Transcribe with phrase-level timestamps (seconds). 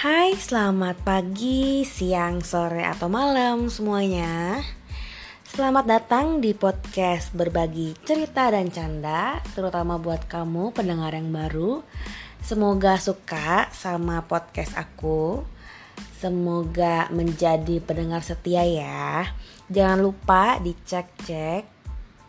[0.00, 4.64] Hai, selamat pagi, siang, sore, atau malam semuanya.
[5.44, 11.84] Selamat datang di podcast berbagi cerita dan canda, terutama buat kamu pendengar yang baru.
[12.40, 15.44] Semoga suka sama podcast aku.
[16.16, 19.28] Semoga menjadi pendengar setia ya.
[19.68, 21.68] Jangan lupa dicek-cek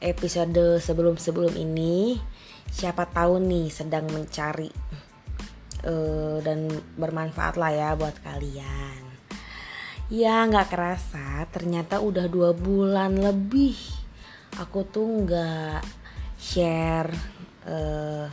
[0.00, 2.16] episode sebelum-sebelum ini.
[2.72, 4.72] Siapa tahu nih sedang mencari
[5.84, 9.02] uh, dan bermanfaat lah ya buat kalian.
[10.08, 13.76] Ya nggak kerasa ternyata udah dua bulan lebih
[14.56, 15.84] aku tuh nggak
[16.40, 17.12] share
[17.68, 18.26] uh,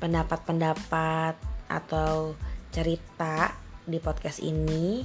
[0.00, 1.34] pendapat-pendapat
[1.68, 2.38] atau
[2.70, 3.52] cerita
[3.84, 5.02] di podcast ini.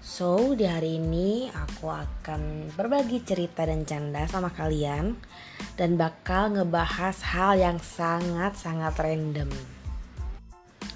[0.00, 5.12] So di hari ini aku akan berbagi cerita dan canda sama kalian
[5.76, 9.79] dan bakal ngebahas hal yang sangat-sangat random.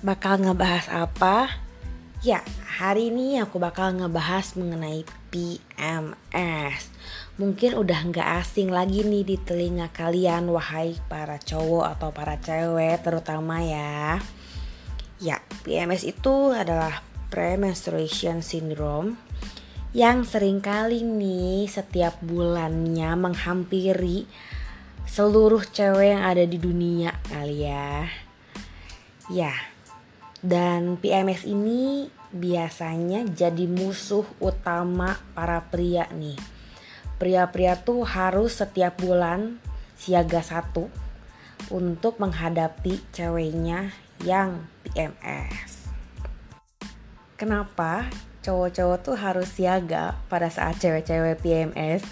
[0.05, 1.49] Bakal ngebahas apa?
[2.21, 2.45] Ya,
[2.77, 5.01] hari ini aku bakal ngebahas mengenai
[5.33, 6.93] PMS.
[7.41, 13.01] Mungkin udah nggak asing lagi nih di telinga kalian, wahai para cowok atau para cewek
[13.01, 14.21] terutama ya.
[15.25, 17.01] Ya, PMS itu adalah
[17.33, 19.17] premenstruation syndrome
[19.97, 24.29] yang sering kali nih setiap bulannya menghampiri
[25.09, 28.05] seluruh cewek yang ada di dunia kali ya.
[29.33, 29.57] Ya,
[30.45, 36.37] dan PMS ini biasanya jadi musuh utama para pria nih.
[37.17, 39.57] Pria-pria tuh harus setiap bulan
[39.97, 40.93] siaga satu
[41.73, 45.89] untuk menghadapi ceweknya yang PMS.
[47.41, 48.13] Kenapa
[48.45, 52.05] cowok-cowok tuh harus siaga pada saat cewek-cewek PMS?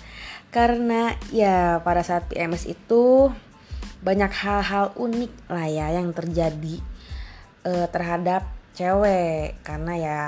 [0.49, 3.29] Karena ya pada saat PMS itu
[4.01, 6.81] banyak hal-hal unik lah ya yang terjadi
[7.67, 10.21] uh, terhadap cewek karena ya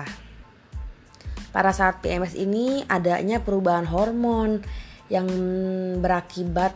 [1.54, 4.58] pada saat PMS ini adanya perubahan hormon
[5.06, 5.30] yang
[6.02, 6.74] berakibat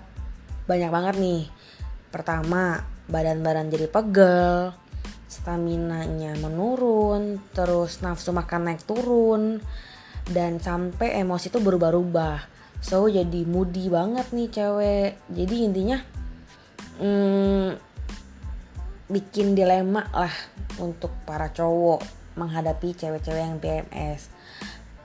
[0.71, 1.43] banyak banget nih.
[2.15, 4.71] Pertama, badan-badan jadi pegel,
[5.27, 9.59] stamina-nya menurun, terus nafsu makan naik turun,
[10.31, 12.39] dan sampai emosi itu berubah-ubah.
[12.79, 15.11] So jadi moody banget nih cewek.
[15.35, 15.99] Jadi intinya
[17.03, 17.88] hmm,
[19.09, 20.33] bikin dilema lah
[20.77, 22.05] untuk para cowok
[22.37, 24.29] menghadapi cewek-cewek yang PMS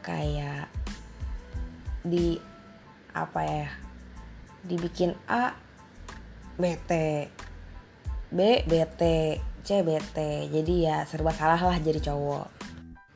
[0.03, 0.68] kayak
[2.03, 2.36] di
[3.16, 3.68] apa ya
[4.68, 5.56] dibikin A
[6.59, 6.91] BT
[8.28, 9.02] B BT
[9.64, 10.18] C BT
[10.52, 12.47] jadi ya serba salah lah jadi cowok.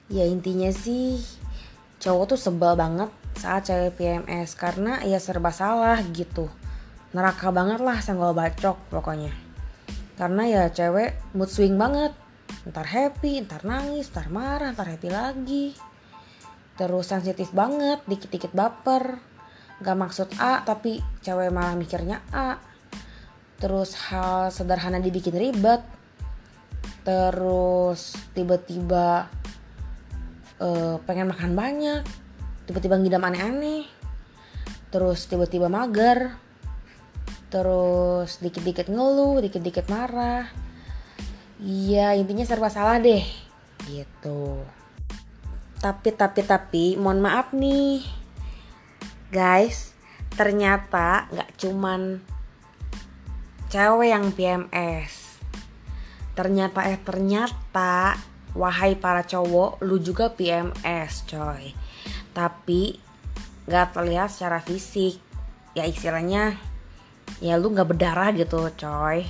[0.08, 1.20] Ya intinya sih
[2.00, 6.48] cowok tuh sebel banget saat cewek PMS karena ya serba salah gitu.
[7.12, 9.47] Neraka banget lah senggol bacok pokoknya
[10.18, 12.12] karena ya cewek mood swing banget.
[12.66, 15.66] Ntar happy ntar nangis ntar marah ntar happy lagi.
[16.74, 19.22] Terus sensitif banget dikit-dikit baper.
[19.78, 22.58] Gak maksud A tapi cewek malah mikirnya A.
[23.62, 25.86] Terus hal sederhana dibikin ribet.
[27.06, 29.30] Terus tiba-tiba
[30.60, 32.02] uh, pengen makan banyak.
[32.66, 33.86] Tiba-tiba ngidam aneh-aneh.
[34.90, 36.47] Terus tiba-tiba mager
[37.48, 40.48] terus dikit-dikit ngeluh dikit-dikit marah.
[41.58, 43.24] Iya intinya serba salah deh.
[43.88, 44.62] Gitu.
[45.80, 48.04] Tapi tapi tapi mohon maaf nih.
[49.32, 49.98] Guys
[50.38, 52.22] ternyata nggak cuman
[53.74, 55.42] cewek yang PMS
[56.38, 58.14] ternyata eh ternyata
[58.54, 61.74] wahai para cowok lu juga PMS coy.
[62.38, 63.02] Tapi
[63.66, 65.18] nggak terlihat secara fisik.
[65.74, 66.58] Ya istilahnya
[67.44, 69.26] ya lu nggak berdarah gitu coy.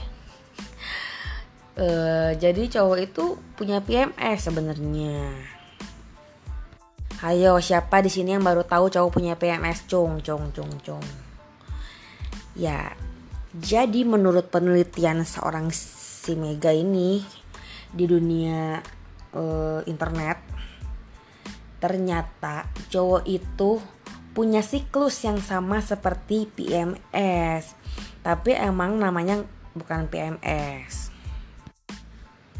[1.77, 5.29] Uh, jadi cowok itu punya PMS sebenarnya.
[7.21, 11.05] Ayo siapa di sini yang baru tahu cowok punya PMS cung cung cung cung.
[12.57, 12.97] Ya
[13.53, 17.21] jadi menurut penelitian seorang si Mega ini
[17.89, 18.77] di dunia
[19.33, 20.37] uh, internet
[21.77, 23.81] ternyata cowok itu
[24.37, 27.73] punya siklus yang sama seperti PMS
[28.21, 29.41] tapi emang namanya
[29.73, 31.09] bukan PMS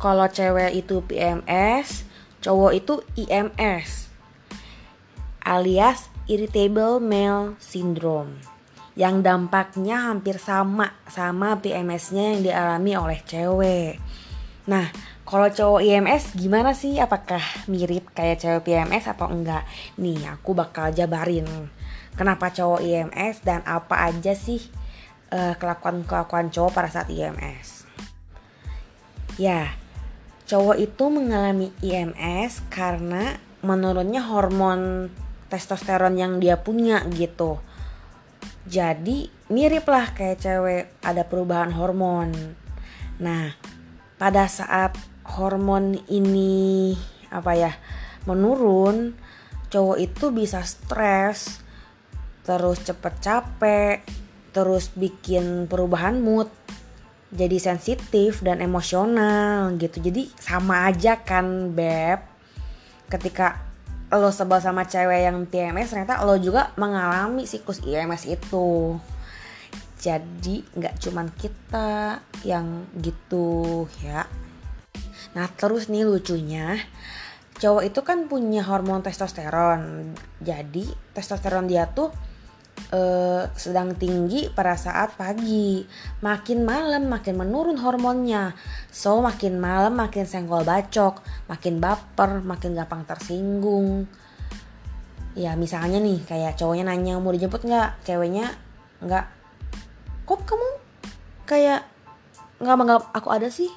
[0.02, 2.02] kalau cewek itu PMS
[2.42, 4.10] cowok itu IMS
[5.46, 8.42] alias Irritable Male Syndrome
[8.98, 14.02] yang dampaknya hampir sama sama PMS-nya yang dialami oleh cewek.
[14.66, 14.90] Nah,
[15.28, 16.96] kalau cowok IMS gimana sih?
[17.04, 19.68] Apakah mirip kayak cewek PMS atau enggak?
[20.00, 21.68] Nih, aku bakal jabarin
[22.16, 24.64] kenapa cowok IMS dan apa aja sih
[25.28, 25.60] kelakuan
[26.08, 27.84] kelakuan-kelakuan cowok pada saat IMS.
[29.36, 29.76] Ya,
[30.48, 35.12] cowok itu mengalami IMS karena menurunnya hormon
[35.52, 37.60] testosteron yang dia punya gitu.
[38.64, 42.32] Jadi mirip lah kayak cewek ada perubahan hormon.
[43.20, 43.52] Nah,
[44.16, 44.96] pada saat
[45.36, 46.96] hormon ini
[47.28, 47.72] apa ya
[48.24, 49.16] menurun,
[49.68, 51.60] cowok itu bisa stres,
[52.44, 53.98] terus cepet capek,
[54.56, 56.48] terus bikin perubahan mood,
[57.32, 60.00] jadi sensitif dan emosional gitu.
[60.00, 62.24] Jadi sama aja kan beb.
[63.08, 63.68] Ketika
[64.08, 68.96] lo sebel sama cewek yang PMS ternyata lo juga mengalami siklus IMS itu
[70.00, 74.24] jadi nggak cuman kita yang gitu ya
[75.34, 76.78] nah terus nih lucunya
[77.58, 82.14] cowok itu kan punya hormon testosteron jadi testosteron dia tuh
[82.94, 85.84] uh, sedang tinggi pada saat pagi.
[86.22, 88.54] Makin malam makin menurun hormonnya.
[88.94, 94.08] So makin malam makin senggol bacok, makin baper, makin gampang tersinggung.
[95.38, 98.54] Ya misalnya nih kayak cowoknya nanya mau dijemput nggak, ceweknya
[99.06, 99.26] nggak.
[100.26, 100.70] Kok kamu
[101.46, 101.82] kayak
[102.58, 103.70] nggak menganggap aku ada sih?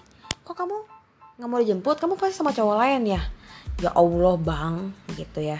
[0.45, 1.00] Kok kamu
[1.41, 1.97] nggak mau dijemput?
[1.97, 3.21] Kamu pasti sama cowok lain ya?
[3.81, 5.57] Ya Allah bang, gitu ya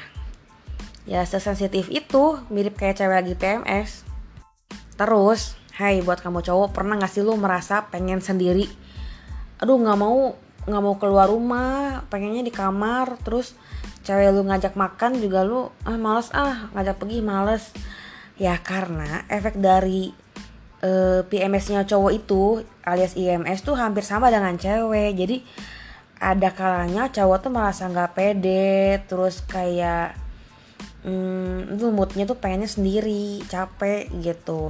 [1.09, 4.05] ya sesensitif itu mirip kayak cewek lagi PMS
[4.95, 8.69] terus hai buat kamu cowok pernah gak sih lu merasa pengen sendiri
[9.59, 10.37] aduh nggak mau
[10.71, 13.57] nggak mau keluar rumah pengennya di kamar terus
[14.05, 17.73] cewek lu ngajak makan juga lu ah males ah ngajak pergi males
[18.37, 20.13] ya karena efek dari
[20.85, 25.17] uh, eh, PMS-nya cowok itu alias IMS tuh hampir sama dengan cewek.
[25.17, 25.37] Jadi
[26.21, 30.13] ada kalanya cowok tuh merasa nggak pede terus kayak
[31.05, 34.69] hmm, itu moodnya tuh pengennya sendiri capek gitu.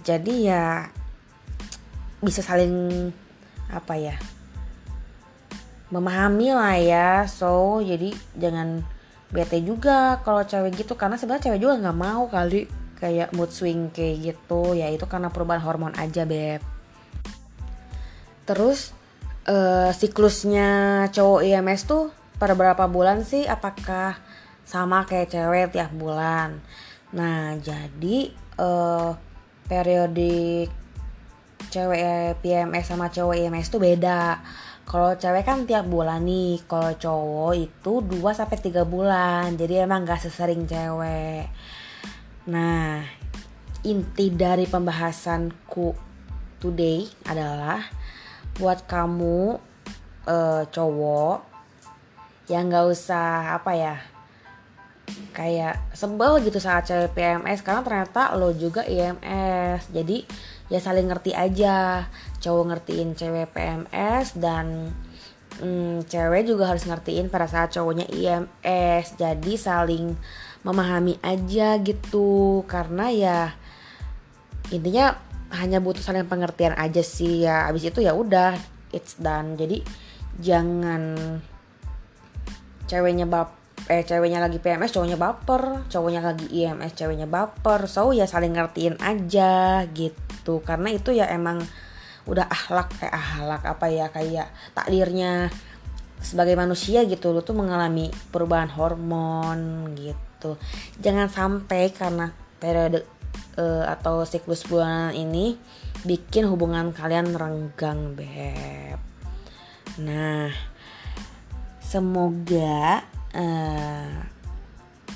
[0.00, 0.88] Jadi ya
[2.18, 3.08] bisa saling
[3.68, 4.16] apa ya
[5.92, 7.10] memahami lah ya.
[7.28, 8.84] So jadi jangan
[9.28, 12.64] bete juga kalau cewek gitu karena sebenarnya cewek juga nggak mau kali
[12.98, 16.60] kayak mood swing kayak gitu ya itu karena perubahan hormon aja beb
[18.44, 18.92] terus
[19.48, 24.18] uh, siklusnya cowok IMS tuh per berapa bulan sih apakah
[24.68, 26.60] sama kayak cewek tiap bulan.
[27.16, 28.28] Nah, jadi
[28.60, 29.16] uh,
[29.64, 30.68] periodik
[31.72, 34.44] cewek PMS sama cowok IMS tuh beda.
[34.84, 39.56] Kalau cewek kan tiap bulan nih, kalau cowok itu 2 sampai 3 bulan.
[39.56, 41.48] Jadi emang gak sesering cewek.
[42.48, 43.04] Nah,
[43.84, 45.92] inti dari pembahasanku
[46.56, 47.84] today adalah
[48.56, 49.60] buat kamu
[50.24, 51.38] uh, cowok
[52.48, 53.96] yang gak usah apa ya
[55.36, 60.24] kayak sebel gitu saat cewek PMS karena ternyata lo juga IMS jadi
[60.72, 62.08] ya saling ngerti aja.
[62.40, 64.88] Cowok ngertiin cewek PMS dan
[65.60, 70.16] hmm, cewek juga harus ngertiin pada saat cowoknya IMS jadi saling
[70.62, 72.62] memahami aja gitu.
[72.66, 73.38] Karena ya
[74.74, 75.16] intinya
[75.54, 77.46] hanya butuh saling pengertian aja sih.
[77.46, 78.56] Ya abis itu ya udah
[78.94, 79.54] it's done.
[79.58, 79.82] Jadi
[80.38, 81.16] jangan
[82.88, 83.58] ceweknya bap
[83.88, 85.88] eh ceweknya lagi PMS cowoknya baper.
[85.88, 87.88] Cowoknya lagi IMS ceweknya baper.
[87.88, 90.60] So ya saling ngertiin aja gitu.
[90.60, 91.62] Karena itu ya emang
[92.28, 95.48] udah ahlak kayak ahlak apa ya kayak takdirnya
[96.18, 100.58] sebagai manusia gitu lu tuh mengalami perubahan hormon gitu.
[100.98, 103.06] Jangan sampai karena periode
[103.58, 105.58] uh, atau siklus bulan ini
[106.02, 108.98] bikin hubungan kalian renggang beb.
[110.02, 110.50] Nah
[111.82, 114.16] semoga uh,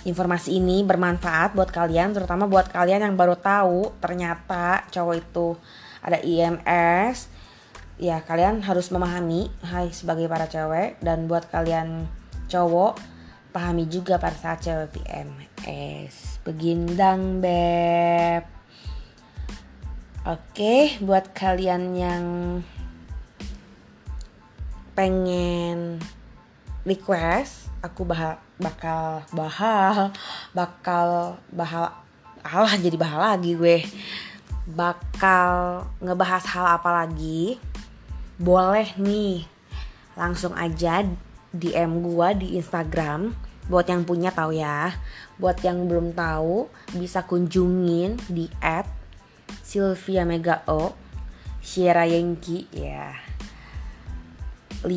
[0.03, 5.55] informasi ini bermanfaat buat kalian terutama buat kalian yang baru tahu ternyata cowok itu
[6.03, 7.31] ada IMS
[8.01, 12.09] ya kalian harus memahami hai sebagai para cewek dan buat kalian
[12.49, 12.97] cowok
[13.53, 18.49] pahami juga pada saat cewek PMS begindang beb.
[20.23, 22.25] Oke buat kalian yang
[24.93, 25.99] pengen
[26.85, 30.15] request aku bah bakal bahal
[30.55, 31.91] bakal bahal
[32.43, 33.85] alah jadi bahal lagi gue.
[34.63, 37.59] Bakal ngebahas hal apa lagi
[38.41, 39.45] boleh nih.
[40.17, 41.05] Langsung aja
[41.53, 43.33] DM gue di Instagram.
[43.69, 44.93] Buat yang punya tahu ya.
[45.37, 48.89] Buat yang belum tahu bisa kunjungin di app
[49.63, 50.93] Sylvia Mega O
[51.63, 53.15] Sierra Yengki ya.
[54.83, 54.91] 5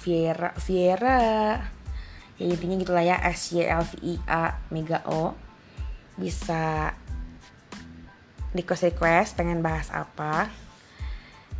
[0.00, 1.20] Viera Viera
[2.36, 3.16] ya intinya gitulah ya.
[3.30, 5.32] S Y L V I A Mega O.
[6.20, 6.92] Bisa
[8.52, 10.50] request request pengen bahas apa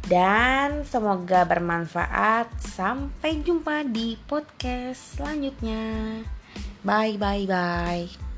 [0.07, 2.49] Dan semoga bermanfaat.
[2.62, 6.23] Sampai jumpa di podcast selanjutnya.
[6.80, 8.30] Bye bye bye.